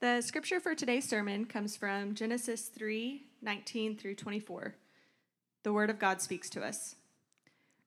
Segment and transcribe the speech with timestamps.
[0.00, 4.74] The scripture for today's sermon comes from Genesis 3 19 through 24.
[5.62, 6.96] The word of God speaks to us.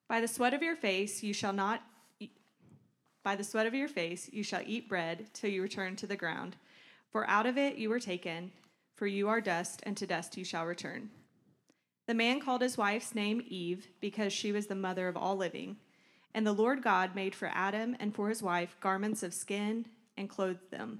[0.08, 1.82] By the sweat of your face you shall not
[2.20, 2.38] eat,
[3.24, 6.16] by the sweat of your face you shall eat bread till you return to the
[6.16, 6.56] ground,
[7.10, 8.52] for out of it you were taken,
[8.94, 11.10] for you are dust, and to dust you shall return.
[12.06, 15.78] The man called his wife's name Eve because she was the mother of all living.
[16.36, 20.30] And the Lord God made for Adam and for his wife garments of skin and
[20.30, 21.00] clothed them.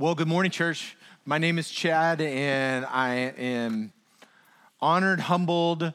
[0.00, 0.96] Well, good morning, church.
[1.24, 3.92] My name is Chad, and I am
[4.80, 5.92] honored, humbled,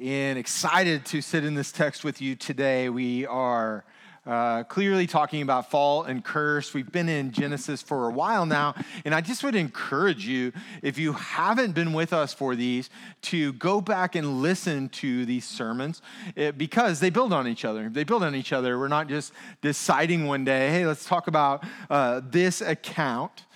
[0.00, 2.88] and excited to sit in this text with you today.
[2.88, 3.84] We are
[4.24, 6.72] uh, clearly talking about fall and curse.
[6.72, 10.96] We've been in Genesis for a while now, and I just would encourage you, if
[10.96, 12.88] you haven't been with us for these,
[13.22, 16.02] to go back and listen to these sermons
[16.36, 17.88] it, eh, because they build on each other.
[17.88, 18.78] They build on each other.
[18.78, 23.46] We're not just deciding one day, hey, let's talk about uh, this account.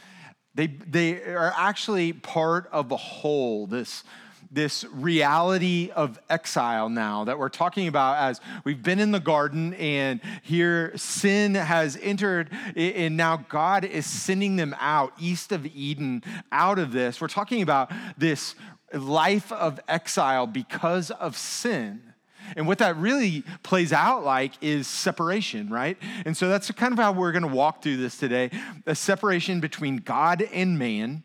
[0.54, 4.02] They, they are actually part of the whole, this
[4.56, 9.74] this reality of exile now that we're talking about as we've been in the garden
[9.74, 16.24] and here sin has entered and now God is sending them out east of Eden
[16.50, 17.20] out of this.
[17.20, 18.54] We're talking about this
[18.94, 22.00] life of exile because of sin.
[22.56, 25.98] And what that really plays out like is separation, right?
[26.24, 28.50] And so that's kind of how we're going to walk through this today
[28.86, 31.24] a separation between God and man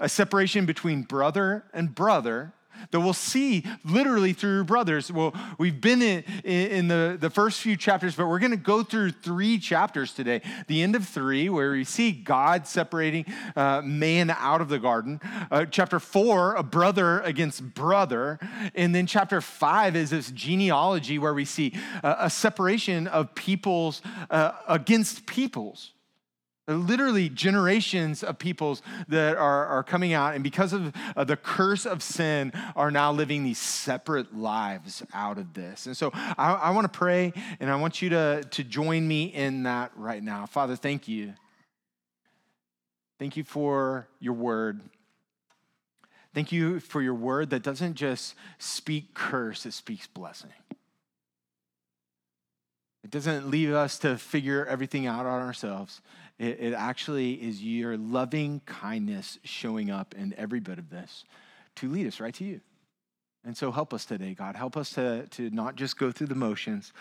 [0.00, 2.52] a separation between brother and brother
[2.90, 5.10] that we'll see literally through brothers.
[5.10, 8.82] Well, we've been in, in the, the first few chapters, but we're going to go
[8.82, 10.42] through three chapters today.
[10.66, 13.26] The end of three, where we see God separating
[13.56, 15.20] uh, man out of the garden.
[15.50, 18.38] Uh, chapter four, a brother against brother.
[18.74, 24.02] And then chapter five is this genealogy where we see uh, a separation of peoples
[24.30, 25.92] uh, against peoples
[26.68, 31.86] literally generations of peoples that are, are coming out and because of uh, the curse
[31.86, 35.86] of sin are now living these separate lives out of this.
[35.86, 39.24] And so i, I want to pray and i want you to, to join me
[39.24, 40.46] in that right now.
[40.46, 41.34] Father thank you.
[43.18, 44.80] Thank you for your word.
[46.34, 50.52] Thank you for your word that doesn't just speak curse it speaks blessing.
[53.02, 56.02] It doesn't leave us to figure everything out on ourselves
[56.38, 61.24] it, it actually is your loving kindness showing up in every bit of this
[61.76, 62.60] to lead us right to you.
[63.44, 64.56] And so help us today, God.
[64.56, 66.92] Help us to, to not just go through the motions.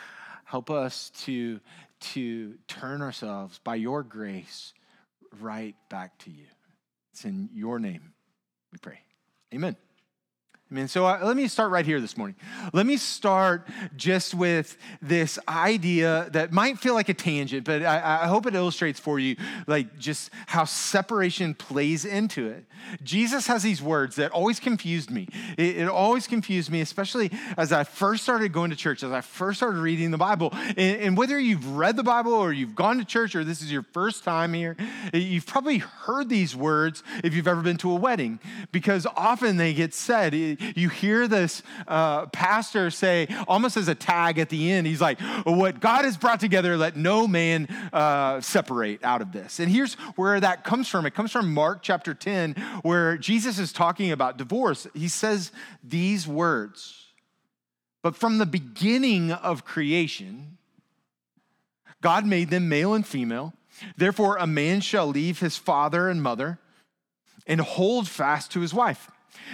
[0.45, 1.59] Help us to,
[1.99, 4.73] to turn ourselves by your grace
[5.41, 6.45] right back to you.
[7.11, 8.13] It's in your name
[8.71, 8.99] we pray.
[9.53, 9.75] Amen.
[10.69, 12.35] I mean, so uh, let me start right here this morning.
[12.73, 18.23] Let me start just with this idea that might feel like a tangent, but I,
[18.23, 22.66] I, hope it illustrates for you, like just how separation plays into it.
[23.01, 25.29] Jesus has these words that always confused me.
[25.57, 29.22] It, it always confused me, especially as I first started going to church, as I
[29.22, 30.49] first started reading the Bible.
[30.51, 33.72] And, and whether you've read the Bible or you've gone to church or this is
[33.72, 34.75] your first time here,
[35.13, 38.41] you've probably heard these words if you've ever been to a wedding,
[38.73, 40.34] because often they get said
[40.75, 45.19] you hear this uh, pastor say, almost as a tag at the end, he's like,
[45.45, 49.59] What God has brought together, let no man uh, separate out of this.
[49.59, 53.72] And here's where that comes from it comes from Mark chapter 10, where Jesus is
[53.72, 54.88] talking about divorce.
[54.94, 55.51] He says
[55.84, 57.07] these words,
[58.01, 60.57] But from the beginning of creation,
[62.01, 63.53] God made them male and female.
[63.96, 66.59] Therefore, a man shall leave his father and mother
[67.46, 69.09] and hold fast to his wife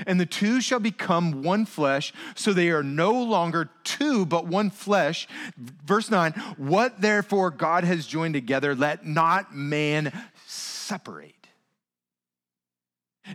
[0.06, 4.70] and the two shall become one flesh, so they are no longer two, but one
[4.70, 5.28] flesh.
[5.58, 10.12] Verse 9, what therefore God has joined together, let not man
[10.46, 11.43] separate.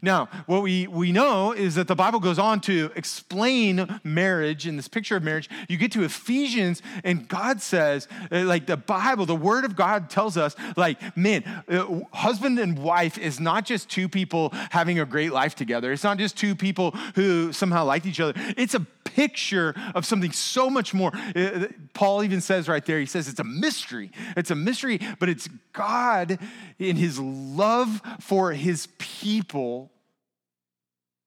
[0.03, 4.77] Now, what we, we know is that the Bible goes on to explain marriage in
[4.77, 5.49] this picture of marriage.
[5.69, 10.11] You get to Ephesians, and God says, uh, like the Bible, the Word of God
[10.11, 15.07] tells us, like, man, uh, husband and wife is not just two people having a
[15.07, 15.93] great life together.
[15.93, 18.35] It's not just two people who somehow like each other.
[18.57, 18.81] It's a
[19.19, 21.11] picture of something so much more.
[21.35, 24.13] Uh, Paul even says right there, he says it's a mystery.
[24.37, 26.39] It's a mystery, but it's God
[26.79, 29.91] in his love for his people,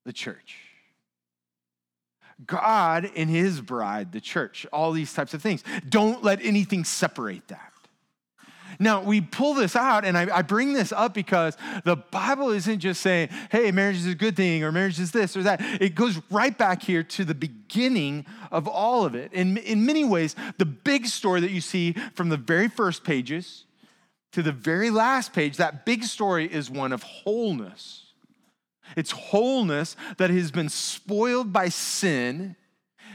[0.06, 0.56] the church.
[2.48, 5.62] God in his bride, the church, all these types of things.
[5.90, 7.71] Don't let anything separate that.
[8.82, 12.80] Now, we pull this out, and I, I, bring this up because the Bible isn't
[12.80, 15.62] just saying, hey, marriage is a good thing, or marriage is this or that.
[15.80, 19.32] It goes right back here to the beginning of all of it.
[19.34, 23.66] In, in many ways, the big story that you see from the very first pages
[24.32, 28.14] to the very last page, that big story is one of wholeness.
[28.98, 32.56] It's wholeness that has been spoiled by sin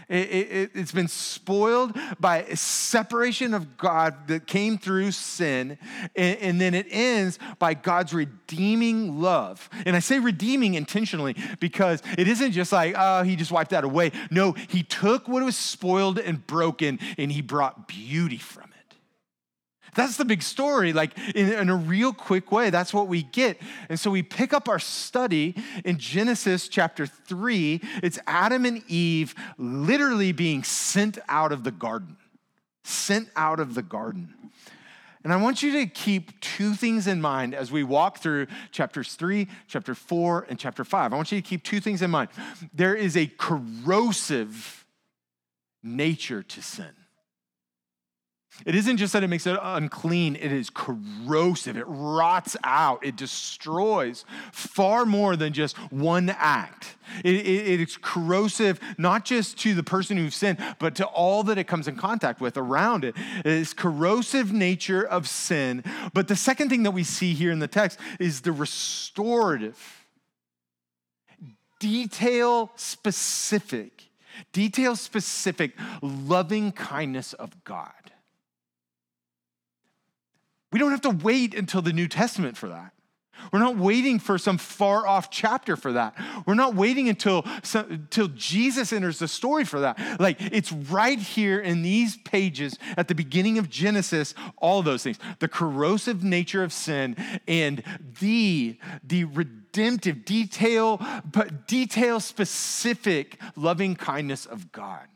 [0.08, 5.79] it, has it, been spoiled by separation of God that came through sin.
[6.14, 9.69] And, and then it ends by God's redeeming love.
[9.85, 13.85] And I say redeeming intentionally because it isn't just like, oh, he just wiped that
[13.85, 14.12] away.
[14.31, 18.66] No, he took what was spoiled and broken and he brought beauty from.
[19.97, 20.93] That's the big story.
[20.93, 23.61] Like in, in, a real quick way, that's what we get.
[23.89, 27.81] And so we pick up our study in Genesis chapter three.
[28.03, 32.17] It's Adam and Eve literally being sent out of the garden,
[32.85, 34.35] sent out of the garden.
[35.25, 39.15] And I want you to keep two things in mind as we walk through chapters
[39.15, 41.13] three, chapter four, and chapter five.
[41.13, 42.29] I want you to keep two things in mind.
[42.73, 44.87] There is a corrosive
[45.83, 46.93] nature to sin.
[48.64, 51.76] It isn't just that it makes it unclean, it is corrosive.
[51.76, 56.97] It rots out, it destroys far more than just one act.
[57.23, 61.58] It, it, it's corrosive not just to the person who sinned, but to all that
[61.58, 63.14] it comes in contact with around it.
[63.41, 65.85] It is corrosive nature of sin.
[66.14, 70.06] But the second thing that we see here in the text is the restorative,
[71.79, 74.05] detail specific,
[74.52, 77.93] detail specific loving kindness of God.
[80.76, 82.93] We don't have to wait until the New Testament for that.
[83.50, 86.14] We're not waiting for some far off chapter for that.
[86.44, 90.20] We're not waiting until, until Jesus enters the story for that.
[90.20, 95.19] Like it's right here in these pages at the beginning of Genesis, all those things
[95.38, 97.17] the corrosive nature of sin
[97.49, 97.82] and
[98.20, 105.06] the, the redemptive, detail, but detail specific loving kindness of God.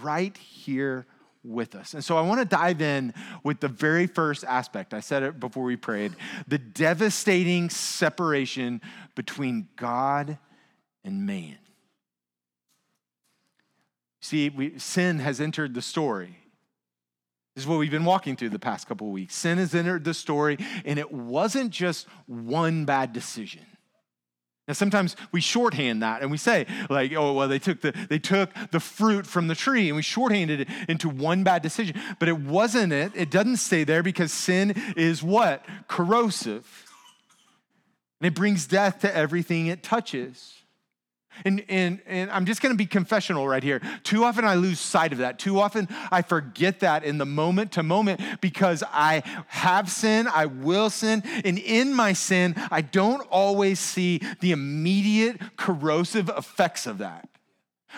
[0.00, 1.04] Right here
[1.44, 1.94] with us.
[1.94, 4.94] And so I want to dive in with the very first aspect.
[4.94, 6.14] I said it before we prayed
[6.46, 8.80] the devastating separation
[9.14, 10.38] between God
[11.04, 11.58] and man.
[14.20, 16.38] See, we, sin has entered the story.
[17.54, 19.34] This is what we've been walking through the past couple of weeks.
[19.34, 23.66] Sin has entered the story, and it wasn't just one bad decision.
[24.68, 28.20] Now sometimes we shorthand that and we say like, oh well, they took the they
[28.20, 32.00] took the fruit from the tree and we shorthanded it into one bad decision.
[32.20, 33.12] But it wasn't it.
[33.16, 36.86] It doesn't stay there because sin is what corrosive,
[38.20, 40.61] and it brings death to everything it touches.
[41.44, 43.80] And, and, and I'm just gonna be confessional right here.
[44.02, 45.38] Too often I lose sight of that.
[45.38, 50.46] Too often I forget that in the moment to moment because I have sin, I
[50.46, 56.98] will sin, and in my sin, I don't always see the immediate corrosive effects of
[56.98, 57.28] that.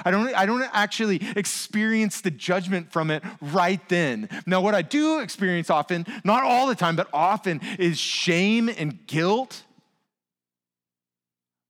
[0.04, 4.28] I don't, I don't actually experience the judgment from it right then.
[4.46, 9.06] Now, what I do experience often, not all the time, but often, is shame and
[9.06, 9.62] guilt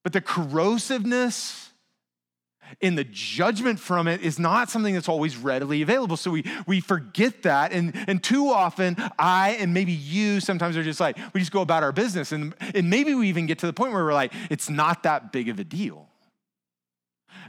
[0.04, 1.70] but the corrosiveness
[2.80, 6.16] in the judgment from it is not something that's always readily available.
[6.16, 7.72] So we, we forget that.
[7.72, 11.62] And, and too often, I and maybe you sometimes are just like, we just go
[11.62, 12.32] about our business.
[12.32, 15.32] And, and maybe we even get to the point where we're like, it's not that
[15.32, 16.08] big of a deal.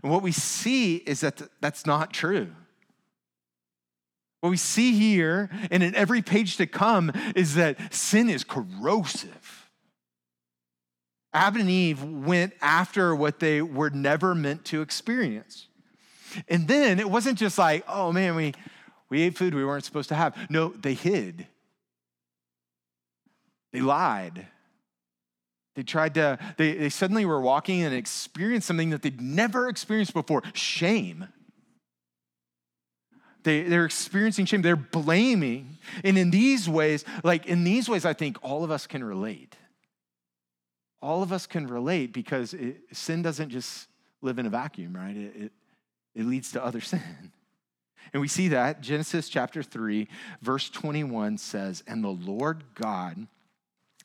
[0.01, 2.51] And what we see is that that's not true.
[4.41, 9.64] What we see here and in every page to come is that sin is corrosive.
[11.35, 15.67] Adam and Eve went after what they were never meant to experience.
[16.47, 18.53] And then it wasn't just like, oh man, we,
[19.09, 20.49] we ate food we weren't supposed to have.
[20.49, 21.45] No, they hid.
[23.73, 24.47] They lied.
[25.75, 30.13] They tried to, they, they suddenly were walking and experienced something that they'd never experienced
[30.13, 31.27] before shame.
[33.43, 34.61] They, they're experiencing shame.
[34.61, 35.79] They're blaming.
[36.05, 39.57] And in these ways, like in these ways, I think all of us can relate
[41.05, 43.87] all of us can relate because it, sin doesn't just
[44.21, 45.15] live in a vacuum, right?
[45.15, 45.51] It, it,
[46.15, 47.31] it leads to other sin.
[48.11, 50.07] And we see that Genesis chapter 3,
[50.41, 53.27] verse 21 says, And the Lord God,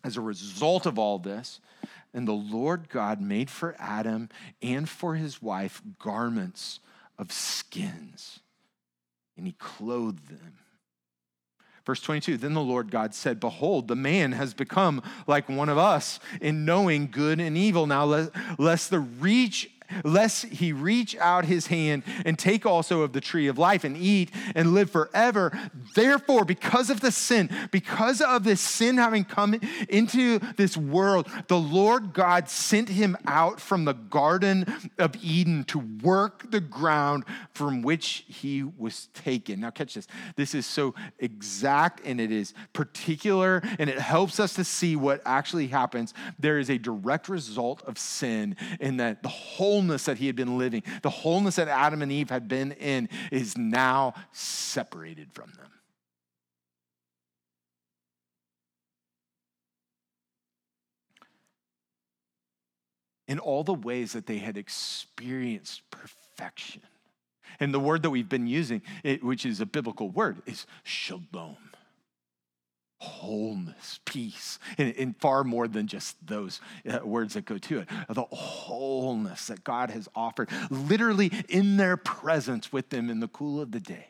[0.05, 1.61] as a result of all this,
[2.13, 4.29] and the Lord God made for Adam
[4.61, 6.81] and for his wife garments
[7.19, 8.41] of skins,
[9.37, 10.55] and he clothed them.
[11.85, 15.79] Verse 22 Then the Lord God said, Behold, the man has become like one of
[15.79, 17.87] us in knowing good and evil.
[17.87, 19.71] Now, lest the reach
[20.05, 23.97] lest he reach out his hand and take also of the tree of life and
[23.97, 25.53] eat and live forever.
[25.95, 31.59] Therefore, because of the sin, because of this sin having come into this world, the
[31.59, 34.67] Lord God sent him out from the Garden
[34.99, 39.61] of Eden to work the ground from which he was taken.
[39.61, 40.07] Now, catch this.
[40.37, 45.23] This is so exact and it is particular and it helps us to see what
[45.25, 46.15] actually happens.
[46.39, 50.37] There is a direct result of sin in that the whole wholeness that he had
[50.37, 55.51] been living, the wholeness that Adam and Eve had been in, is now separated from
[55.57, 55.67] them.
[63.27, 66.83] In all the ways that they had experienced perfection.
[67.59, 68.83] And the word that we've been using,
[69.23, 71.70] which is a biblical word, is shalom
[73.21, 76.59] wholeness, peace, and, far more than just those
[76.89, 77.89] uh, words that go to it.
[78.09, 83.61] The wholeness that God has offered, literally in their presence with them in the cool
[83.61, 84.07] of the day.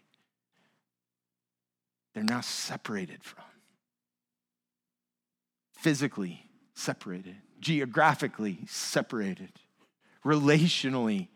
[2.14, 3.44] They're now separated from,
[5.72, 9.50] physically separated, geographically separated,
[10.24, 11.28] relationally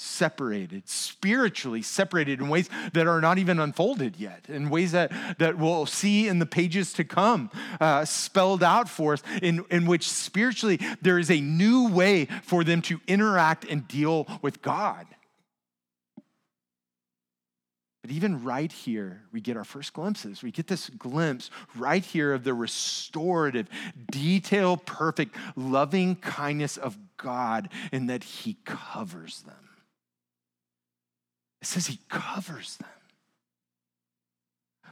[0.00, 5.58] separated, spiritually separated in ways that are not even unfolded yet, in ways that, that
[5.58, 10.08] we'll see in the pages to come, uh, spelled out for us, in, in which
[10.08, 15.06] spiritually there is a new way for them to interact and deal with God.
[18.02, 20.42] But even right here, we get our first glimpses.
[20.42, 23.68] We get this glimpse right here of the restorative,
[24.10, 29.69] detail perfect, loving kindness of God in that He covers them.
[31.60, 32.88] It says he covers them.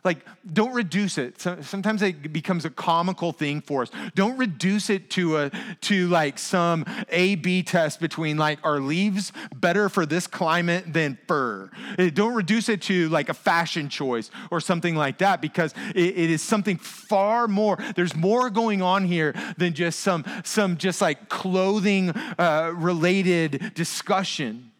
[0.04, 1.40] Like, don't reduce it.
[1.40, 3.90] Sometimes it becomes a comical thing for us.
[4.14, 5.50] Don't reduce it to a
[5.82, 11.70] to like some A/B test between like are leaves better for this climate than fur.
[11.98, 16.16] Eh, don't reduce it to like a fashion choice or something like that because it,
[16.16, 17.76] it is something far more.
[17.96, 24.70] There's more going on here than just some some just like clothing uh, related discussion.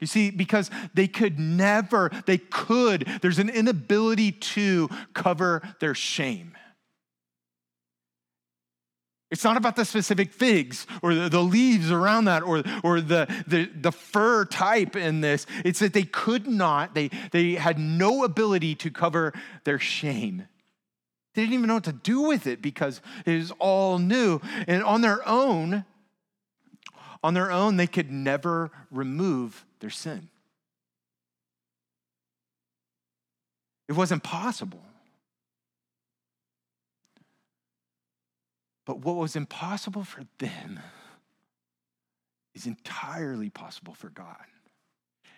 [0.00, 6.56] You see, because they could never, they could, there's an inability to cover their shame.
[9.30, 13.26] It's not about the specific figs or the, the, leaves around that or, or the,
[13.46, 15.46] the, the fur type in this.
[15.64, 19.32] It's that they could not, they, they had no ability to cover
[19.64, 20.46] their shame.
[21.34, 24.40] They didn't even know what to do with it because it was all new.
[24.68, 25.84] And on their own,
[27.26, 30.28] on their own, they could never remove their sin.
[33.88, 34.84] It wasn't possible.
[38.84, 40.78] But what was impossible for them
[42.54, 44.46] is entirely possible for God.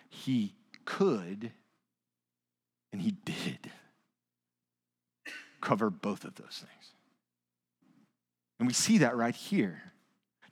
[0.09, 0.53] He
[0.85, 1.51] could,
[2.93, 3.71] and He did,
[5.59, 6.91] cover both of those things.
[8.59, 9.81] And we see that right here.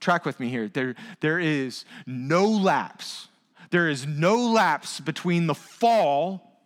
[0.00, 0.68] Track with me here.
[0.68, 3.28] There, there is no lapse
[3.70, 6.60] there is no lapse between the fall,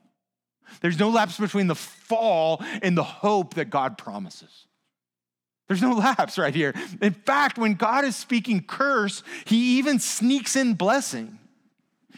[0.80, 4.66] there's no lapse between the fall and the hope that God promises.
[5.68, 6.74] There's no lapse right here.
[7.00, 11.38] In fact, when God is speaking curse, he even sneaks in blessing.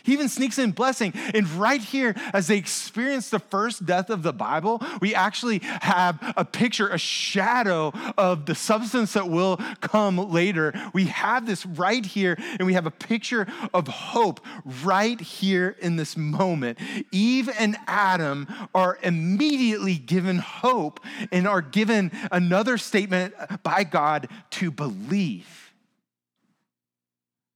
[0.04, 1.14] He even sneaks in blessing.
[1.32, 6.18] And right here, as they experience the first death of the Bible, we actually have
[6.36, 10.74] a picture, a shadow of the substance that will come later.
[10.92, 14.40] We have this right here, and we have a picture of hope
[14.84, 16.78] right here in this moment.
[17.10, 21.00] Eve and Adam are immediately given hope
[21.32, 25.72] and are given another statement by God to believe.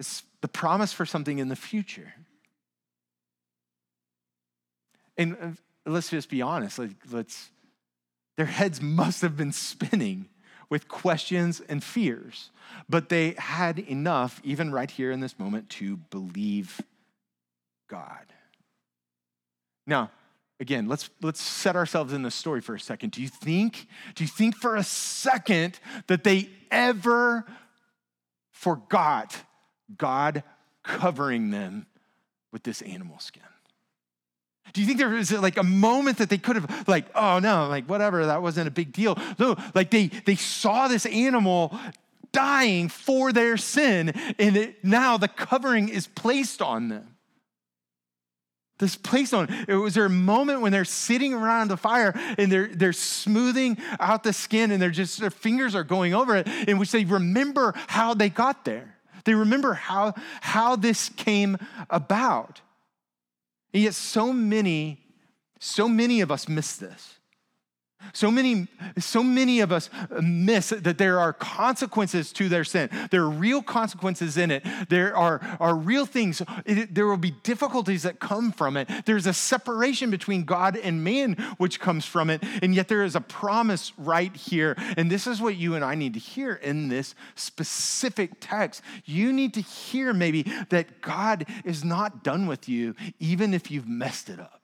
[0.00, 2.14] It's the promise for something in the future.
[5.19, 7.51] And let's just be honest, like, let's,
[8.37, 10.29] their heads must have been spinning
[10.71, 12.51] with questions and fears,
[12.89, 16.81] but they had enough, even right here in this moment, to believe
[17.89, 18.27] God.
[19.87, 20.11] Now,
[20.61, 23.13] again, let's let's set ourselves in the story for a second.
[23.13, 27.47] Do you think, do you think for a second that they ever
[28.53, 29.43] forgot
[29.97, 30.43] God
[30.85, 31.87] covering them
[32.53, 33.43] with this animal skin?
[34.73, 37.39] Do you think there was uh, like a moment that they could have like, oh
[37.39, 39.19] no, like whatever, that wasn't a big deal?
[39.39, 41.79] No, like they they saw this animal
[42.33, 47.17] dying for their sin, and it, now the covering is placed on them.
[48.79, 52.69] This place on it was a moment when they're sitting around the fire and they're
[52.69, 56.79] they're smoothing out the skin and they're just their fingers are going over it in
[56.79, 58.95] which they remember how they got there.
[59.25, 61.59] They remember how how this came
[61.91, 62.61] about.
[63.73, 65.05] And yet so many
[65.59, 67.18] so many of us miss this.
[68.12, 69.90] So many, so many of us
[70.21, 72.88] miss that there are consequences to their sin.
[73.11, 74.64] There are real consequences in it.
[74.88, 76.43] There are, are real things.
[76.64, 78.88] It, there will be difficulties that come from it.
[79.05, 82.43] There's a separation between God and man which comes from it.
[82.62, 84.75] And yet there is a promise right here.
[84.97, 88.83] And this is what you and I need to hear in this specific text.
[89.05, 93.88] You need to hear maybe that God is not done with you, even if you've
[93.88, 94.58] messed it up.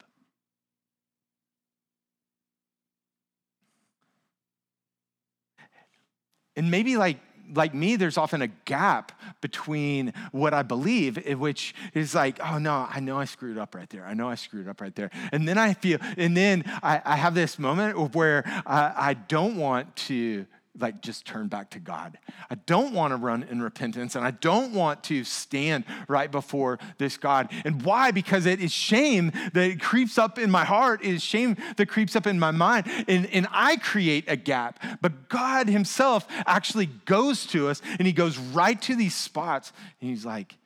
[6.56, 7.18] And maybe like
[7.54, 12.58] like me, there's often a gap between what I believe, eh, which is like, oh
[12.58, 14.04] no, I know I screwed up right there.
[14.04, 15.10] I know I screwed up right there.
[15.32, 19.56] And then I feel, and then I, I have this moment where I, I don't
[19.56, 20.46] want to
[20.78, 22.18] like just turn back to God.
[22.50, 26.78] I don't want to run in repentance and I don't want to stand right before
[26.98, 27.50] this God.
[27.64, 28.10] And why?
[28.10, 32.16] Because it is shame that creeps up in my heart, it is shame that creeps
[32.16, 32.86] up in my mind.
[33.06, 34.82] And, and I create a gap.
[35.00, 40.10] But God Himself actually goes to us and He goes right to these spots and
[40.10, 40.56] He's like,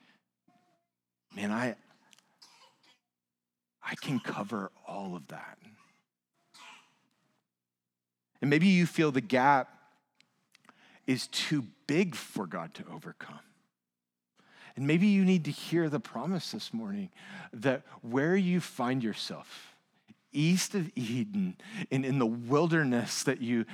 [1.35, 1.75] man, I,
[3.83, 5.57] I can cover all of that.
[8.41, 9.78] And maybe you feel the gap
[11.09, 13.39] is too big for God to overcome.
[14.75, 17.09] And maybe you need to hear the promise this morning
[17.51, 19.73] that where you find yourself,
[20.31, 21.57] east of Eden
[21.89, 23.65] and in the wilderness that you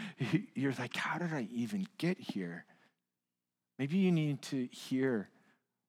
[0.54, 2.64] you're like how did I even get here?
[3.78, 5.28] Maybe you need to hear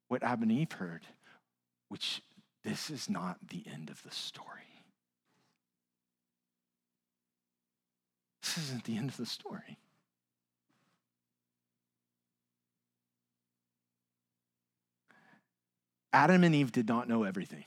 [0.08, 1.06] what Adam and Eve heard,
[1.88, 2.22] which
[2.64, 4.82] this is not the end of the story.
[8.42, 9.78] This isn't the end of the story.
[16.16, 17.66] Adam and Eve did not know everything.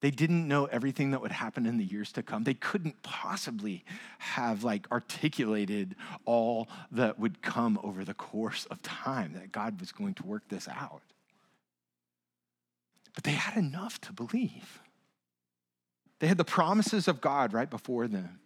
[0.00, 2.44] They didn't know everything that would happen in the years to come.
[2.44, 3.84] They couldn't possibly
[4.18, 9.92] have like articulated all that would come over the course of time that God was
[9.92, 11.02] going to work this out.
[13.14, 14.80] But they had enough to believe.
[16.20, 18.40] They had the promises of God right before them.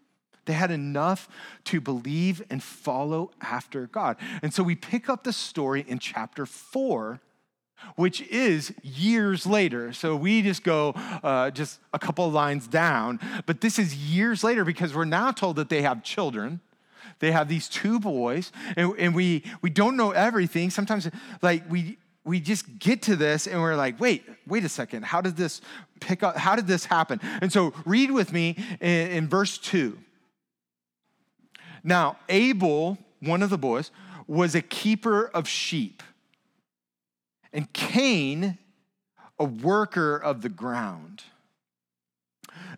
[0.47, 1.29] They had enough
[1.67, 4.17] to believe and follow after God.
[4.43, 7.21] And so we pick up the story in chapter 4
[7.97, 9.93] which is years later.
[9.93, 14.45] So we just go uh, just a couple of lines down, but this is years
[14.45, 16.61] later because we're now told that they have children.
[17.21, 20.71] They have these two boys, and, and we we don't know everything.
[20.71, 21.11] Sometimes,
[21.43, 25.05] like we we just get to this and we're like, wait, wait a second.
[25.05, 25.61] How did this
[25.99, 26.37] pick up?
[26.37, 27.21] How did this happen?
[27.41, 29.99] And so read with me in, in verse two.
[31.83, 33.91] Now Abel, one of the boys,
[34.27, 36.03] was a keeper of sheep
[37.53, 38.59] and Cain,
[39.39, 41.23] a worker of the ground.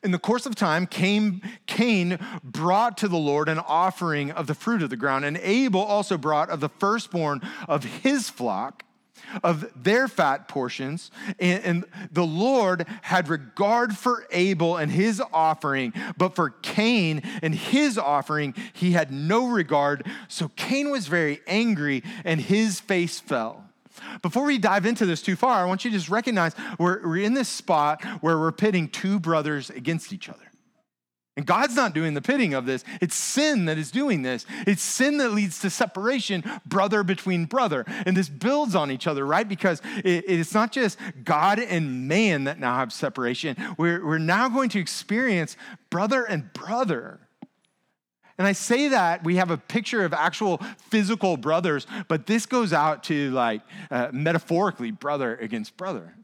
[0.02, 4.54] In the course of time, Cain, Cain, brought to the Lord an offering of the
[4.54, 8.84] fruit of the ground, and Abel also brought of the firstborn of his flock,
[9.42, 11.10] of their fat portions.
[11.38, 17.54] And, and the Lord had regard for Abel and his offering, but for Cain and
[17.54, 20.06] his offering, he had no regard.
[20.28, 23.69] So Cain was very angry, and his face fell.
[24.22, 27.24] Before we dive into this too far, I want you to just recognize we're, we're
[27.24, 30.50] in this spot where we're pitting two brothers against each other.
[31.36, 32.84] And God's not doing the pitting of this.
[33.00, 34.44] It's sin that is doing this.
[34.66, 37.84] It's sin that leads to separation, brother between brother.
[38.04, 39.48] And this builds on each other, right?
[39.48, 43.56] Because it, it's not just God and man that now have separation.
[43.78, 45.56] We're, we're now going to experience
[45.88, 47.20] brother and brother.
[48.40, 52.72] And I say that we have a picture of actual physical brothers, but this goes
[52.72, 56.14] out to like uh, metaphorically brother against brother.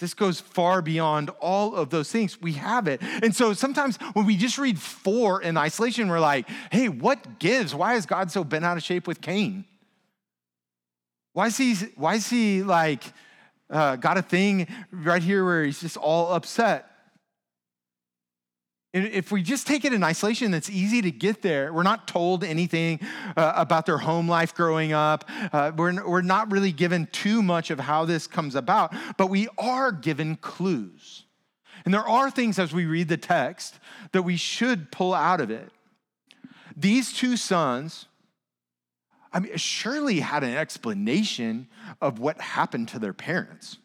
[0.00, 2.42] This goes far beyond all of those things.
[2.42, 3.00] We have it.
[3.00, 7.76] And so sometimes when we just read four in isolation, we're like, hey, what gives?
[7.76, 9.66] Why is God so bent out of shape with Cain?
[11.32, 13.04] Why is he, why is he like
[13.70, 16.90] uh, got a thing right here where he's just all upset?
[18.94, 21.72] If we just take it in isolation, it's easy to get there.
[21.72, 23.00] We're not told anything
[23.36, 25.28] uh, about their home life growing up.
[25.52, 29.48] Uh, we're, we're not really given too much of how this comes about, but we
[29.58, 31.24] are given clues.
[31.84, 33.80] And there are things as we read the text
[34.12, 35.72] that we should pull out of it.
[36.76, 38.06] These two sons,
[39.32, 41.66] I mean, surely had an explanation
[42.00, 43.78] of what happened to their parents.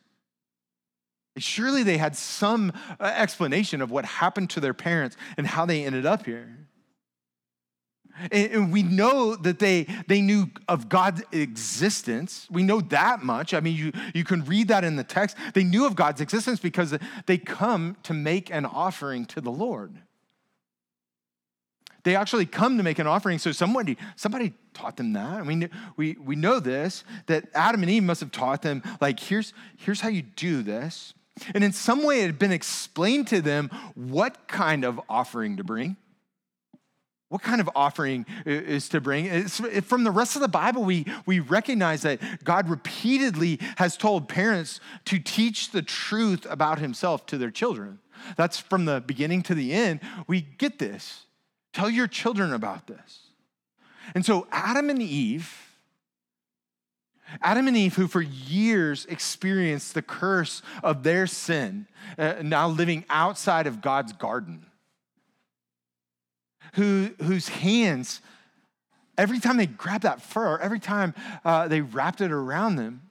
[1.40, 5.86] Surely they had some uh, explanation of what happened to their parents and how they
[5.86, 6.56] ended up here.
[8.32, 12.48] And we know that they, they knew of God's existence.
[12.52, 13.54] We know that much.
[13.54, 15.38] I mean, you, you can read that in the text.
[15.54, 16.98] They knew of God's existence because
[17.28, 19.96] they come to make an offering to the Lord.
[22.04, 23.40] They actually come to make an offering.
[23.40, 25.40] So somebody, somebody taught them that.
[25.40, 29.20] I mean, we, we know this, that Adam and Eve must have taught them, like,
[29.20, 31.14] here's, here's how you do this.
[31.54, 35.64] And in some way, it had been explained to them what kind of offering to
[35.64, 35.98] bring.
[37.30, 39.26] What kind of offering is to bring?
[39.26, 44.28] It's, from the rest of the Bible, we, we recognize that God repeatedly has told
[44.28, 48.00] parents to teach the truth about himself to their children.
[48.36, 50.00] That's from the beginning to the end.
[50.26, 51.26] We get this.
[51.72, 53.28] Tell your children about this.
[54.16, 55.69] And so, Adam and Eve,
[57.42, 61.88] Adam and Eve, who for years experienced the curse of their sin,
[62.18, 64.66] uh, now living outside of God's garden,
[66.74, 68.22] who, whose hands,
[69.18, 71.14] every time they grabbed that fur, every time
[71.46, 73.02] uh, they wrapped it around them,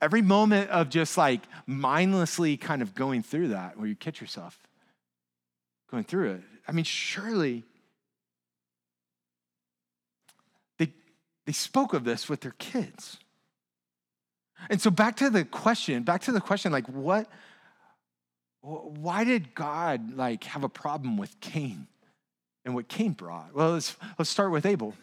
[0.00, 4.58] every moment of just like mindlessly kind of going through that, where you catch yourself
[5.90, 6.42] going through it.
[6.68, 7.64] I mean, surely
[10.78, 10.92] they,
[11.50, 13.18] they spoke of this with their kids.
[14.68, 17.26] And so back to the question, back to the question, like what,
[18.60, 21.88] why did God like have a problem with Cain?
[22.64, 23.52] and what Cain brought?
[23.52, 24.94] Well, let's, let's start with Abel.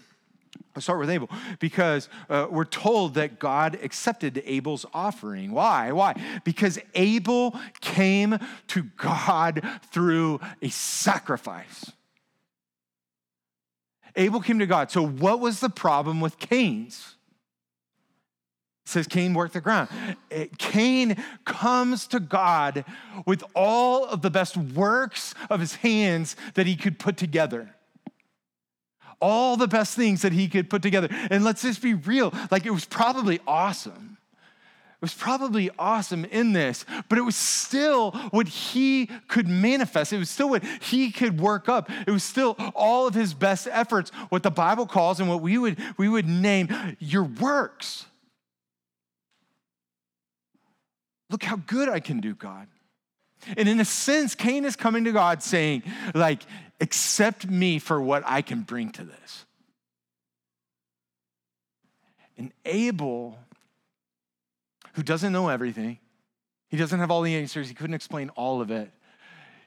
[0.74, 1.30] Let's start with Abel
[1.60, 5.52] because uh, we're told that God accepted Abel's offering.
[5.52, 5.92] Why?
[5.92, 6.14] Why?
[6.46, 11.92] Because Abel came to God through a sacrifice.
[14.18, 14.92] Abel came to God.
[14.92, 17.16] So, what was the problem with Cain's?
[18.86, 19.90] It says Cain worked the ground.
[20.32, 22.86] Eh, Cain comes to God
[23.26, 27.76] with all of the best works of his hands that he could put together.
[29.20, 31.10] All the best things that he could put together.
[31.30, 34.18] And let's just be real like, it was probably awesome.
[35.00, 40.12] It was probably awesome in this, but it was still what he could manifest.
[40.12, 41.92] It was still what he could work up.
[42.08, 45.60] It was still all of his best efforts, what the Bible calls and what we
[45.60, 48.08] would, we would name your works.
[51.30, 52.68] Look how good I can do, God.
[53.56, 55.84] And in a sense, Cain is coming to God saying,
[56.16, 56.42] like,
[56.82, 59.46] accept me for what I can bring to this.
[62.36, 63.38] And Abel,
[64.98, 66.00] who doesn't know everything,
[66.70, 68.90] he doesn't have all the answers, he couldn't explain all of it,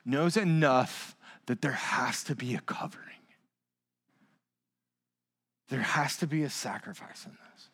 [0.05, 1.15] knows enough
[1.47, 3.07] that there has to be a covering.
[5.69, 7.69] There has to be a sacrifice in this.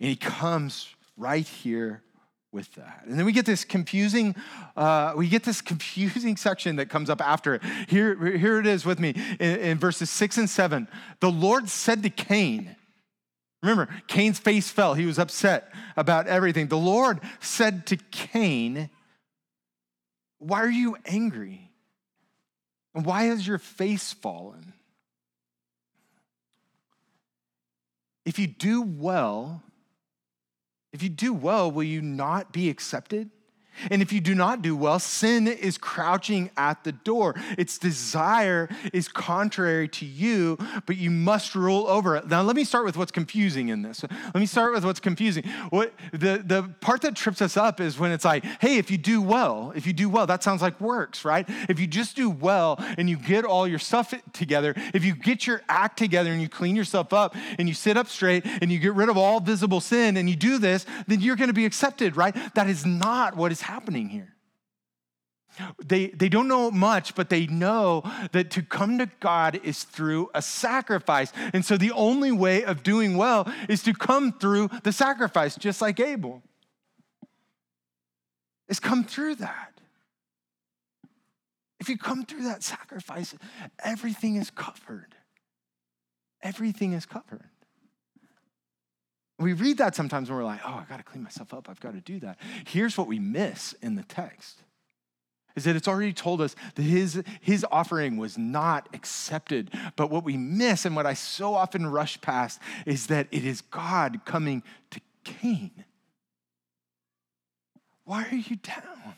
[0.00, 2.02] And he comes right here
[2.52, 3.02] with that.
[3.04, 4.34] And then we get this confusing,
[4.78, 7.62] uh, we get this confusing section that comes up after it.
[7.86, 10.88] Here, here it is with me in, in verses six and seven.
[11.20, 12.76] The Lord said to Cain,
[13.66, 14.94] remember, Cain's face fell.
[14.94, 16.68] He was upset about everything.
[16.68, 18.90] The Lord said to Cain,
[20.38, 21.70] Why are you angry?
[22.94, 24.72] And why has your face fallen?
[28.24, 29.62] If you do well,
[30.92, 33.30] if you do well, will you not be accepted?
[33.90, 37.34] And if you do not do well, sin is crouching at the door.
[37.58, 42.28] Its desire is contrary to you, but you must rule over it.
[42.28, 44.02] Now, let me start with what's confusing in this.
[44.02, 45.44] Let me start with what's confusing.
[45.70, 48.98] What the, the part that trips us up is when it's like, hey, if you
[48.98, 51.48] do well, if you do well, that sounds like works, right?
[51.68, 55.46] If you just do well and you get all your stuff together, if you get
[55.46, 58.78] your act together and you clean yourself up and you sit up straight and you
[58.78, 61.66] get rid of all visible sin and you do this, then you're going to be
[61.66, 62.34] accepted, right?
[62.54, 64.36] That is not what is happening here.
[65.84, 68.02] They, they don't know much, but they know
[68.32, 71.32] that to come to God is through a sacrifice.
[71.54, 75.80] And so the only way of doing well is to come through the sacrifice, just
[75.80, 76.42] like Abel.
[78.68, 79.72] Is come through that.
[81.80, 83.34] If you come through that sacrifice,
[83.82, 85.14] everything is covered.
[86.42, 87.48] Everything is covered.
[89.38, 91.68] We read that sometimes and we're like, oh, I got to clean myself up.
[91.68, 92.38] I've got to do that.
[92.66, 94.62] Here's what we miss in the text
[95.56, 99.70] is that it's already told us that his, his offering was not accepted.
[99.96, 103.62] But what we miss and what I so often rush past is that it is
[103.62, 105.84] God coming to Cain.
[108.04, 109.14] Why are you down?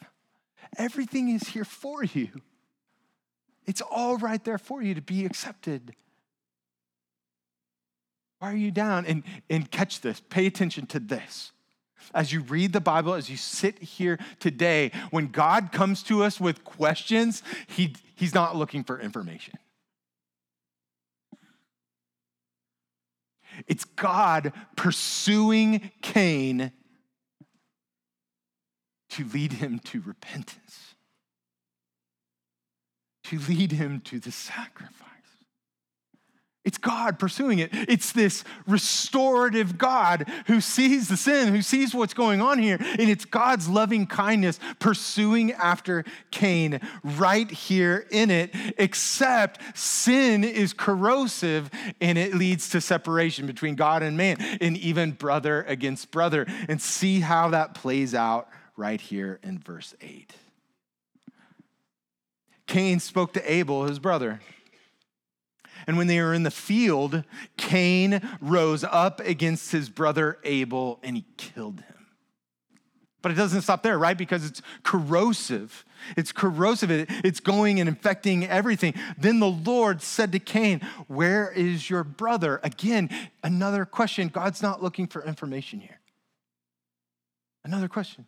[0.76, 2.28] Everything is here for you.
[3.66, 5.94] It's all right there for you to be accepted.
[8.38, 9.06] Why are you down?
[9.06, 11.52] And, and catch this, pay attention to this.
[12.14, 16.40] As you read the Bible, as you sit here today, when God comes to us
[16.40, 19.58] with questions, he, He's not looking for information.
[23.66, 26.72] It's God pursuing Cain
[29.10, 30.94] to lead him to repentance,
[33.24, 35.07] to lead him to the sacrifice.
[36.68, 37.70] It's God pursuing it.
[37.72, 42.76] It's this restorative God who sees the sin, who sees what's going on here.
[42.78, 50.74] And it's God's loving kindness pursuing after Cain right here in it, except sin is
[50.74, 51.70] corrosive
[52.02, 56.46] and it leads to separation between God and man and even brother against brother.
[56.68, 60.34] And see how that plays out right here in verse 8.
[62.66, 64.40] Cain spoke to Abel, his brother.
[65.86, 67.24] And when they were in the field,
[67.56, 71.98] Cain rose up against his brother Abel and he killed him.
[73.20, 74.16] But it doesn't stop there, right?
[74.16, 75.84] Because it's corrosive.
[76.16, 76.90] It's corrosive.
[76.90, 78.94] It's going and infecting everything.
[79.18, 82.60] Then the Lord said to Cain, Where is your brother?
[82.62, 83.10] Again,
[83.42, 84.28] another question.
[84.28, 85.98] God's not looking for information here.
[87.64, 88.24] Another question.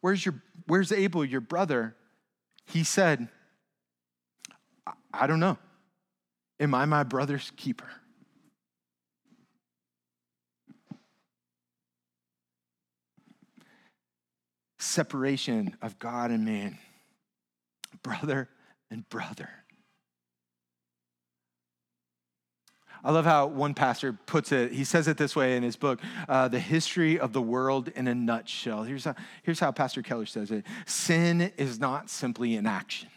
[0.00, 1.96] Where's your where's Abel, your brother?
[2.66, 3.28] He said,
[5.12, 5.58] I don't know.
[6.60, 7.88] Am I my brother's keeper?
[14.78, 16.78] Separation of God and man,
[18.02, 18.48] brother
[18.90, 19.50] and brother.
[23.04, 24.72] I love how one pastor puts it.
[24.72, 28.08] He says it this way in his book uh, The History of the World in
[28.08, 28.84] a Nutshell.
[28.84, 33.10] Here's how, here's how Pastor Keller says it Sin is not simply an action,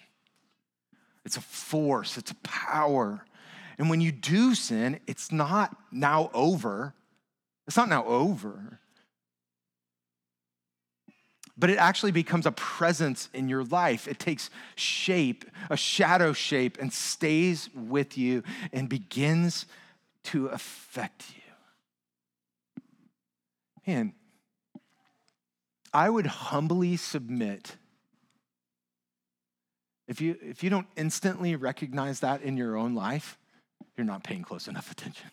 [1.26, 3.23] it's a force, it's a power.
[3.78, 6.94] And when you do sin, it's not now over.
[7.68, 8.80] It's not now over.
[11.58, 14.08] But it actually becomes a presence in your life.
[14.08, 19.66] It takes shape, a shadow shape, and stays with you and begins
[20.26, 21.42] to affect you.
[23.86, 24.13] Man,
[25.94, 27.78] I would humbly submit
[30.08, 33.38] if you, if you don't instantly recognize that in your own life,
[33.96, 35.32] you're not paying close enough attention.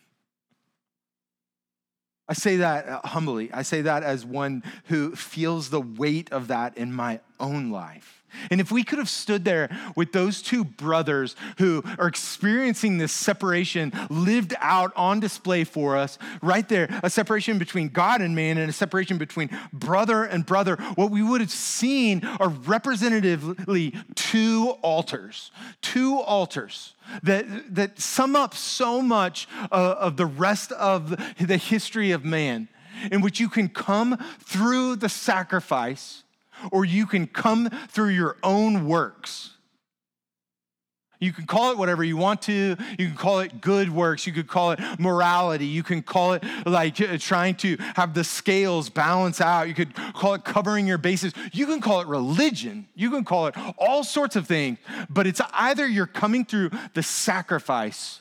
[2.27, 3.51] I say that uh, humbly.
[3.53, 8.24] I say that as one who feels the weight of that in my own life.
[8.51, 13.13] And if we could have stood there with those two brothers who are experiencing this
[13.13, 18.59] separation lived out on display for us, right there, a separation between God and man
[18.59, 24.77] and a separation between brother and brother, what we would have seen are representatively two
[24.83, 31.57] altars, two altars that, that sum up so much uh, of the rest of the
[31.57, 32.69] history of man,
[33.11, 36.24] in which you can come through the sacrifice
[36.73, 39.51] or you can come through your own works.
[41.21, 42.77] You can call it whatever you want to.
[42.99, 44.27] You can call it good works.
[44.27, 45.65] You could call it morality.
[45.65, 49.69] You can call it like uh, trying to have the scales balance out.
[49.69, 51.33] You could call it covering your bases.
[51.53, 52.89] You can call it religion.
[52.95, 54.79] You can call it all sorts of things.
[55.09, 58.21] But it's either you're coming through the sacrifice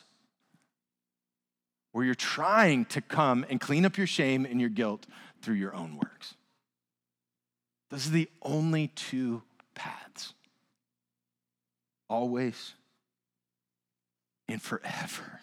[1.92, 5.06] or you're trying to come and clean up your shame and your guilt
[5.42, 6.34] through your own works.
[7.94, 9.44] Those are the only two
[9.76, 10.34] paths.
[12.08, 12.74] Always
[14.48, 15.40] and forever.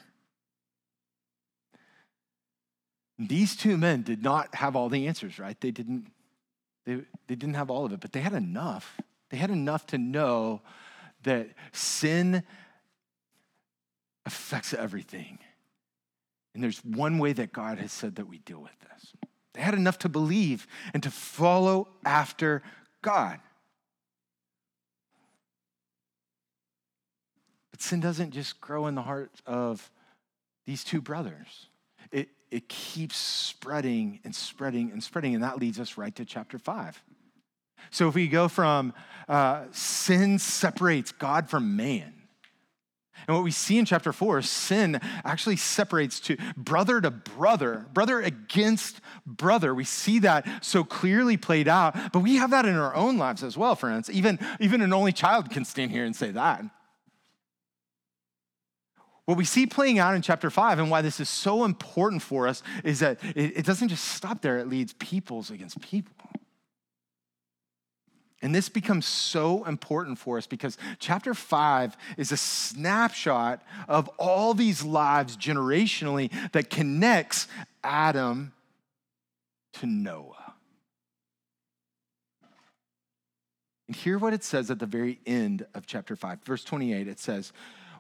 [3.18, 5.58] These two men did not have all the answers, right?
[5.62, 6.12] They didn't,
[6.86, 6.96] they,
[7.28, 9.00] they didn't have all of it, but they had enough.
[9.30, 10.62] They had enough to know
[11.24, 12.44] that sin
[14.26, 15.40] affects everything.
[16.54, 19.14] And there's one way that God has said that we deal with this.
[19.54, 22.64] They had enough to believe and to follow after
[23.02, 23.40] God.
[27.72, 29.92] But sin doesn't just grow in the hearts of
[30.66, 31.68] these two brothers.
[32.12, 36.58] It, it keeps spreading and spreading and spreading, and that leads us right to chapter
[36.58, 37.02] five.
[37.90, 38.94] So if we go from
[39.28, 42.14] uh, sin separates God from man,
[43.28, 47.86] and what we see in chapter four is sin actually separates to brother to brother,
[47.94, 49.74] brother against brother.
[49.76, 53.44] We see that so clearly played out, but we have that in our own lives
[53.44, 54.10] as well, friends.
[54.10, 56.64] Even, even an only child can stand here and say that.
[59.26, 62.48] What we see playing out in chapter five and why this is so important for
[62.48, 66.14] us is that it, it doesn't just stop there, it leads peoples against people.
[68.42, 74.54] And this becomes so important for us because chapter five is a snapshot of all
[74.54, 77.48] these lives generationally that connects
[77.84, 78.54] Adam
[79.74, 80.54] to Noah.
[83.88, 87.08] And hear what it says at the very end of chapter 5, verse 28.
[87.08, 87.52] It says,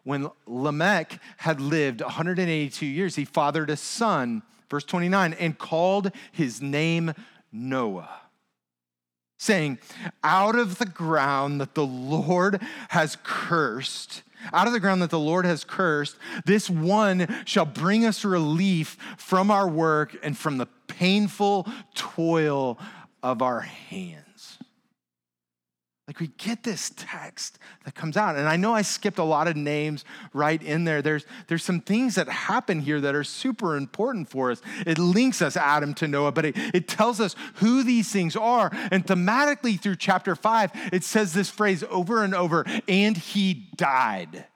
[0.03, 6.61] When Lamech had lived 182 years, he fathered a son, verse 29, and called his
[6.61, 7.13] name
[7.51, 8.20] Noah
[9.41, 9.79] saying,
[10.23, 14.21] Out of the ground that the Lord has cursed,
[14.53, 18.97] out of the ground that the Lord has cursed, this one shall bring us relief
[19.17, 22.77] from our work and from the painful toil
[23.23, 24.30] of our hands.
[26.11, 28.35] Like we get this text that comes out.
[28.35, 31.01] And I know I skipped a lot of names right in there.
[31.01, 34.61] There's, there's some things that happen here that are super important for us.
[34.85, 38.69] It links us, Adam, to Noah, but it, it tells us who these things are.
[38.91, 44.47] And thematically through chapter five, it says this phrase over and over, and he died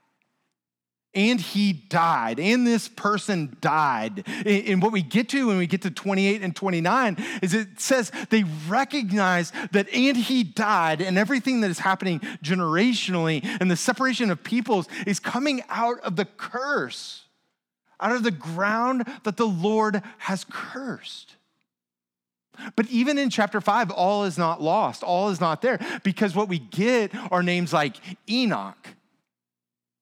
[1.15, 4.27] and he died, and this person died.
[4.45, 8.11] And what we get to when we get to 28 and 29 is it says
[8.29, 14.29] they recognize that and he died, and everything that is happening generationally and the separation
[14.29, 17.23] of peoples is coming out of the curse,
[17.99, 21.35] out of the ground that the Lord has cursed.
[22.75, 26.47] But even in chapter five, all is not lost, all is not there, because what
[26.47, 27.97] we get are names like
[28.29, 28.94] Enoch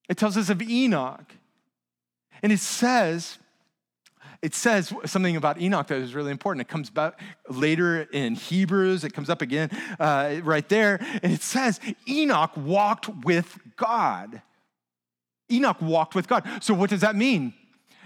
[0.09, 1.33] it tells us of Enoch.
[2.41, 3.37] And it says,
[4.41, 6.61] it says something about Enoch that is really important.
[6.61, 11.41] It comes back later in Hebrews, it comes up again uh, right there, and it
[11.41, 14.41] says Enoch walked with God.
[15.51, 16.47] Enoch walked with God.
[16.61, 17.53] So, what does that mean?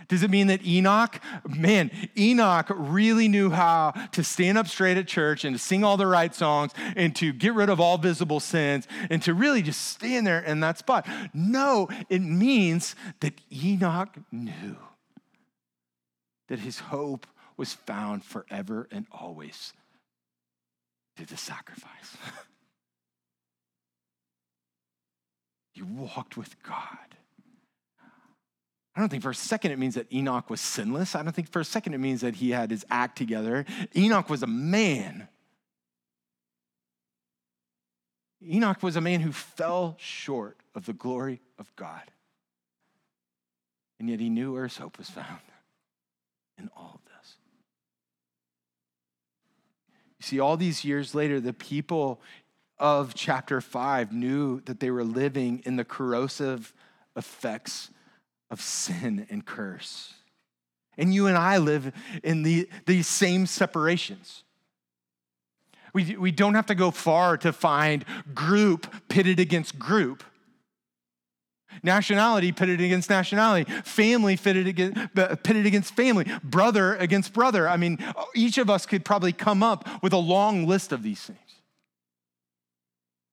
[0.08, 5.08] Does it mean that Enoch, man, Enoch really knew how to stand up straight at
[5.08, 8.40] church and to sing all the right songs and to get rid of all visible
[8.40, 11.06] sins and to really just stand there in that spot?
[11.34, 14.78] No, it means that Enoch knew
[16.48, 19.74] that his hope was found forever and always
[21.18, 22.16] through the sacrifice.
[25.74, 27.17] he walked with God.
[28.98, 31.14] I don't think for a second it means that Enoch was sinless.
[31.14, 33.64] I don't think for a second it means that he had his act together.
[33.96, 35.28] Enoch was a man.
[38.44, 42.02] Enoch was a man who fell short of the glory of God.
[44.00, 45.42] And yet he knew where his hope was found
[46.58, 47.36] in all of this.
[50.18, 52.20] You see, all these years later, the people
[52.80, 56.74] of chapter 5 knew that they were living in the corrosive
[57.16, 57.92] effects
[58.50, 60.14] of sin and curse.
[60.98, 61.92] And you and I live
[62.24, 64.44] in the, these same separations.
[65.94, 70.24] We, we don't have to go far to find group pitted against group.
[71.84, 77.68] Nationality pitted against nationality, family pitted against, uh, pitted against family, brother against brother.
[77.70, 81.22] I mean, each of us could probably come up with a long list of these
[81.22, 81.40] things.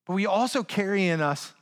[0.07, 1.55] But we also carry in us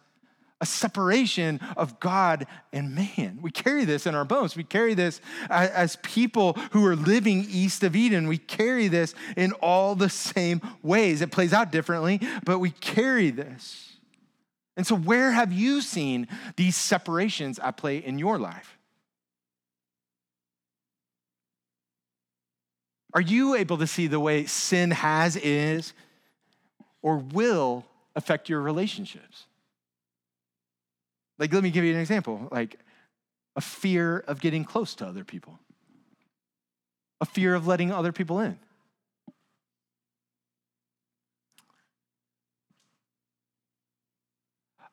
[0.62, 3.40] a separation of God and man.
[3.42, 4.56] We carry this in our bones.
[4.56, 5.20] We carry this
[5.50, 8.28] as people who are living east of Eden.
[8.28, 11.20] We carry this in all the same ways.
[11.20, 13.96] It plays out differently, but we carry this.
[14.76, 18.78] And so, where have you seen these separations at play in your life?
[23.12, 25.92] Are you able to see the way sin has, is,
[27.02, 29.46] or will affect your relationships?
[31.42, 32.78] Like, let me give you an example like
[33.56, 35.58] a fear of getting close to other people,
[37.20, 38.60] a fear of letting other people in.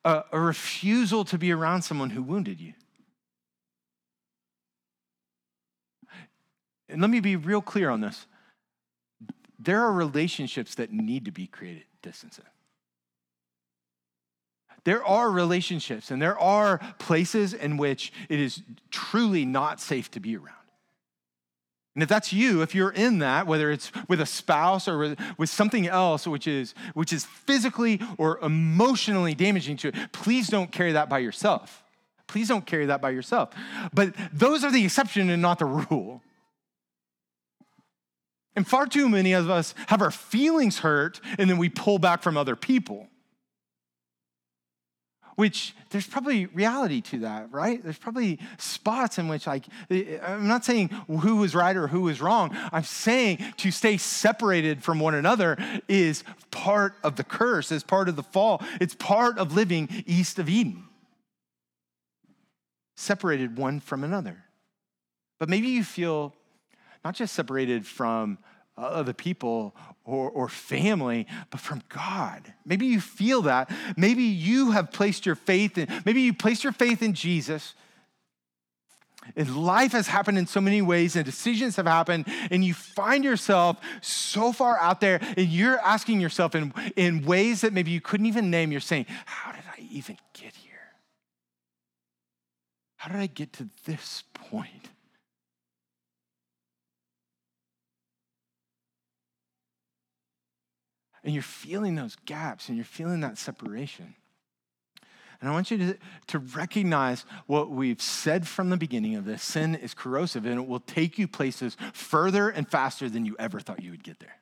[0.04, 2.72] A, a refusal to be around someone who wounded you.
[6.88, 8.26] And let me be real clear on this.
[9.56, 12.44] There are relationships that need to be created distance in
[14.84, 20.20] there are relationships and there are places in which it is truly not safe to
[20.20, 20.54] be around.
[21.94, 25.50] And if that's you, if you're in that, whether it's with a spouse or with,
[25.50, 30.92] something else which is, which is physically or emotionally damaging to you, please don't carry
[30.92, 31.82] that by yourself.
[32.26, 33.50] Please don't carry that by yourself.
[33.92, 36.22] But those are the exception and not the rule.
[38.54, 42.22] And far too many of us have our feelings hurt and then we pull back
[42.22, 43.09] from other people
[45.40, 47.82] which there's probably reality to that, right?
[47.82, 51.86] There's probably spots in which, like, eh, eh, I'm not saying who was right or
[51.86, 52.54] who was wrong.
[52.70, 55.56] I'm saying to stay separated from one another
[55.88, 58.62] is part of the curse, is part of the fall.
[58.82, 60.84] It's part of living east of Eden,
[62.98, 64.44] separated one from another.
[65.38, 66.34] But maybe you feel
[67.02, 68.36] not just separated from
[68.76, 69.74] other people
[70.10, 72.52] or, or family, but from God.
[72.64, 73.70] Maybe you feel that.
[73.96, 77.74] Maybe you have placed your faith in, maybe you placed your faith in Jesus.
[79.36, 83.22] And life has happened in so many ways, and decisions have happened, and you find
[83.22, 88.00] yourself so far out there, and you're asking yourself in, in ways that maybe you
[88.00, 90.70] couldn't even name, you're saying, How did I even get here?
[92.96, 94.89] How did I get to this point?
[101.24, 104.14] And you're feeling those gaps and you're feeling that separation.
[105.40, 105.98] And I want you to,
[106.28, 110.66] to recognize what we've said from the beginning of this sin is corrosive and it
[110.66, 114.36] will take you places further and faster than you ever thought you would get there.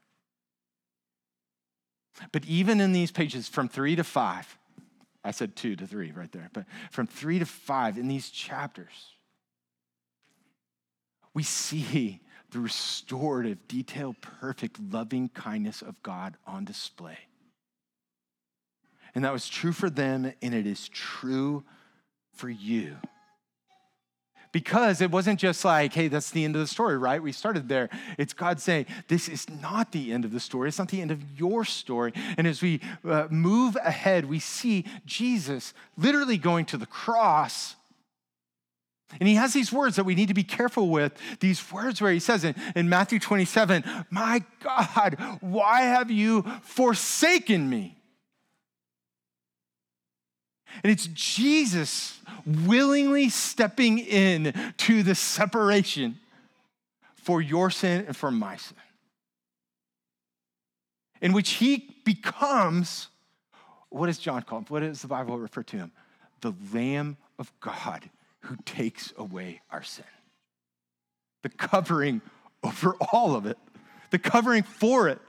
[2.33, 4.59] But even in these pages from three to five,
[5.23, 9.15] I said two to three right there, but from three to five in these chapters,
[11.33, 12.21] we see
[12.51, 17.19] the restorative, detailed, perfect loving kindness of God on display.
[19.15, 21.65] And that was true for them, and it is true
[22.35, 22.97] for you.
[24.51, 27.23] Because it wasn't just like, hey, that's the end of the story, right?
[27.23, 27.91] We started there.
[28.17, 30.69] It's God saying, this is not the end of the story.
[30.69, 32.13] It's not the end of your story.
[32.39, 37.77] And as we uh, move ahead, we see Jesus literally going to the cross
[39.21, 41.13] and he has these words that we need to be careful with.
[41.41, 47.69] These words where he says in, in Matthew 27, My God, why have you forsaken
[47.69, 47.97] me?
[50.83, 56.19] And it's Jesus willingly stepping in to the separation
[57.17, 58.77] for your sin and for my sin.
[61.21, 63.09] In which he becomes,
[63.89, 64.67] what does John call him?
[64.69, 65.93] What does the Bible refer to him?
[66.43, 68.09] The Lamb of God
[68.49, 70.05] who takes away our sin.
[71.43, 72.23] The covering
[72.65, 73.59] over all of it,
[74.11, 75.21] the covering for it.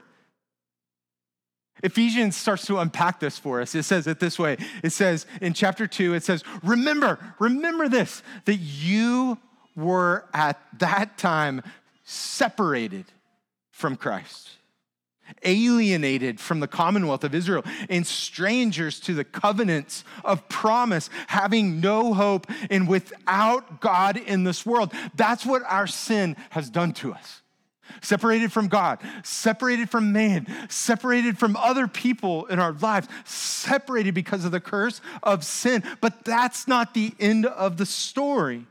[1.82, 3.74] Ephesians starts to unpack this for us.
[3.74, 4.58] It says it this way.
[4.82, 9.38] It says in chapter 2, it says, Remember, remember this, that you
[9.76, 11.62] were at that time
[12.04, 13.06] separated
[13.70, 14.50] from Christ
[15.42, 22.14] alienated from the commonwealth of Israel, and strangers to the covenants of promise, having no
[22.14, 24.92] hope and without God in this world.
[25.14, 27.42] That's what our sin has done to us.
[28.02, 34.44] Separated from God, separated from man, separated from other people in our lives, separated because
[34.44, 35.82] of the curse of sin.
[36.00, 38.66] But that's not the end of the story.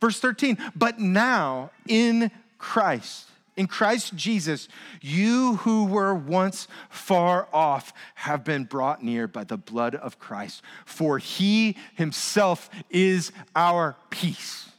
[0.00, 4.68] Verse 13, but now in Christ in Christ Jesus,
[5.00, 10.62] you who were once far off have been brought near by the blood of Christ,
[10.84, 14.70] for he himself is our peace.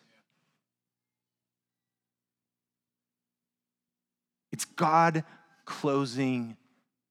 [4.51, 5.24] It's God
[5.65, 6.57] closing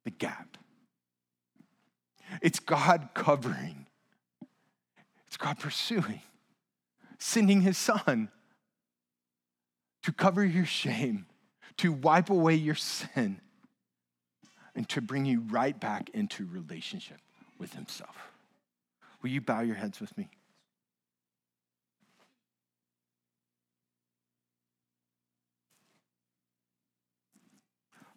[0.05, 0.57] the gap.
[2.43, 3.87] It's God covering.
[5.27, 6.23] It's God pursuing,
[7.19, 8.29] sending his son
[10.03, 11.27] to cover your shame
[11.81, 13.41] to wipe away your sin
[14.75, 17.17] and to bring you right back into relationship
[17.59, 18.17] with Himself.
[19.23, 20.29] Will you bow your heads with me?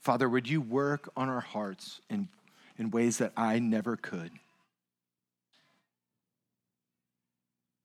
[0.01, 2.27] Father, would you work on our hearts in,
[2.77, 4.31] in ways that I never could?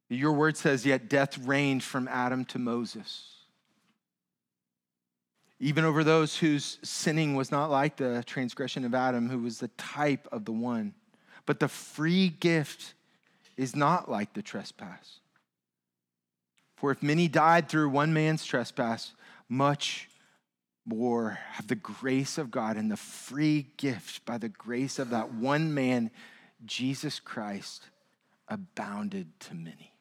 [0.08, 3.37] Your word says, yet death reigned from Adam to Moses
[5.60, 9.68] even over those whose sinning was not like the transgression of Adam, who was the
[9.68, 10.94] type of the one.
[11.46, 12.94] But the free gift
[13.56, 15.18] is not like the trespass.
[16.76, 19.12] For if many died through one man's trespass,
[19.48, 20.08] much
[20.86, 25.34] more have the grace of God and the free gift by the grace of that
[25.34, 26.10] one man,
[26.64, 27.82] Jesus Christ,
[28.46, 29.92] abounded to many.